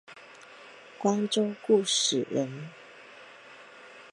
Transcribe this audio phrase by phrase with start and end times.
[0.97, 2.69] 光州固始人。